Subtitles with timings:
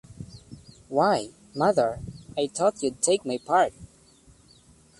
[0.87, 1.99] Why, mother,
[2.35, 3.71] I thought you'd take my part!